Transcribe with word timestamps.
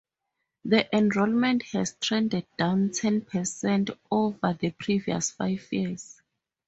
The 0.65 0.89
enrollment 0.97 1.61
has 1.73 1.93
trended 2.01 2.47
down 2.57 2.89
ten 2.89 3.21
percent 3.21 3.91
over 4.09 4.57
the 4.59 4.71
previous 4.71 5.29
five 5.29 5.71
years. 5.71 6.19